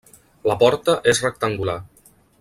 La 0.51 0.55
porta 0.63 0.95
és 1.13 1.21
rectangular. 1.25 1.77